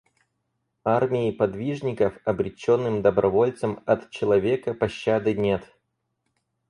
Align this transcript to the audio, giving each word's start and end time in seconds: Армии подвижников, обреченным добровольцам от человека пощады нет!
Армии 0.95 1.29
подвижников, 1.31 2.15
обреченным 2.25 3.03
добровольцам 3.03 3.83
от 3.85 4.09
человека 4.09 4.73
пощады 4.73 5.35
нет! 5.35 5.77